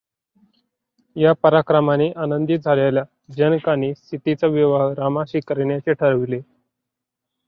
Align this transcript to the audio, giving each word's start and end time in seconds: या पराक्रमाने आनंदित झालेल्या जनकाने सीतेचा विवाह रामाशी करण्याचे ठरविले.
या 1.15 1.33
पराक्रमाने 1.33 2.09
आनंदित 2.15 2.59
झालेल्या 2.59 3.03
जनकाने 3.35 3.93
सीतेचा 3.93 4.47
विवाह 4.47 4.91
रामाशी 4.93 5.39
करण्याचे 5.47 5.93
ठरविले. 5.93 6.39